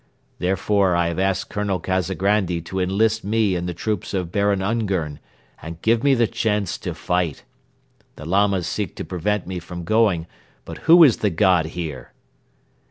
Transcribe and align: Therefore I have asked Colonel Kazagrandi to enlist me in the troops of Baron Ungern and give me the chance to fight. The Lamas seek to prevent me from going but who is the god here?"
Therefore 0.39 0.95
I 0.95 1.09
have 1.09 1.19
asked 1.19 1.51
Colonel 1.51 1.79
Kazagrandi 1.79 2.59
to 2.65 2.79
enlist 2.79 3.23
me 3.23 3.53
in 3.55 3.67
the 3.67 3.73
troops 3.75 4.15
of 4.15 4.31
Baron 4.31 4.63
Ungern 4.63 5.19
and 5.61 5.79
give 5.83 6.03
me 6.03 6.15
the 6.15 6.25
chance 6.25 6.79
to 6.79 6.95
fight. 6.95 7.43
The 8.15 8.25
Lamas 8.25 8.65
seek 8.65 8.95
to 8.95 9.05
prevent 9.05 9.45
me 9.45 9.59
from 9.59 9.83
going 9.83 10.25
but 10.65 10.79
who 10.89 11.03
is 11.03 11.17
the 11.17 11.29
god 11.29 11.67
here?" 11.77 12.13